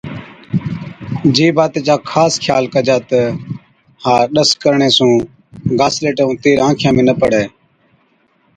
جي 1.35 1.47
باتي 1.57 1.79
چا 1.87 1.95
خاص 2.11 2.33
خيال 2.43 2.65
ڪجا 2.75 2.97
تہ 3.09 3.19
ها 4.03 4.15
ڏس 4.33 4.49
ڪرڻي 4.61 4.89
سُون 4.97 5.11
گاسليٽ 5.79 6.17
ائُون 6.21 6.35
تيل 6.43 6.57
آنکِيان 6.67 6.93
۾ 6.99 7.01
نہ 7.07 7.13
پڙَي۔ 7.21 7.43